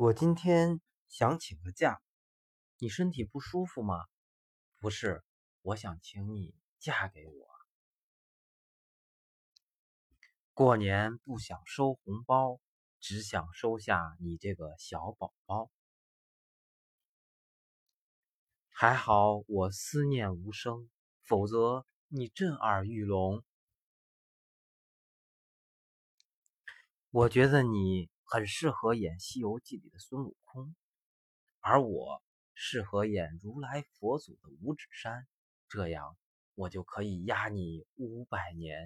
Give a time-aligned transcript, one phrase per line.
[0.00, 2.00] 我今天想请个假，
[2.76, 4.06] 你身体不舒服吗？
[4.78, 5.24] 不是，
[5.60, 7.48] 我想请你嫁给我。
[10.54, 12.60] 过年不想收红包，
[13.00, 15.68] 只想收下你这个小宝宝。
[18.68, 20.88] 还好我思念无声，
[21.24, 23.42] 否则你震耳欲聋。
[27.10, 28.08] 我觉得你。
[28.30, 30.76] 很适合演《西游记》里的孙悟空，
[31.60, 32.22] 而我
[32.52, 35.26] 适合演如来佛祖的五指山，
[35.66, 36.14] 这样
[36.54, 38.76] 我就可以压你五百年。